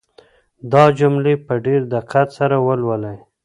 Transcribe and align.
دا 0.71 0.83
جملې 0.99 1.33
په 1.45 1.53
ډېر 1.65 1.81
دقت 1.95 2.27
سره 2.37 2.55
ولولئ. 2.67 3.17